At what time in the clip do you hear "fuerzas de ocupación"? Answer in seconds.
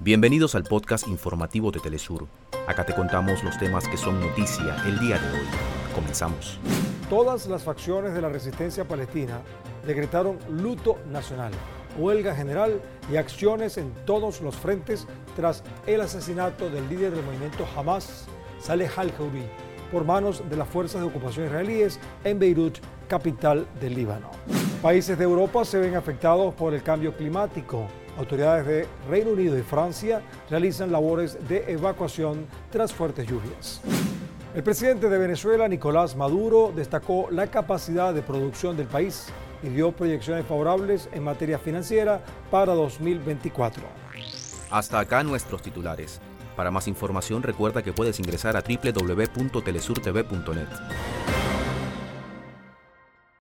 20.68-21.46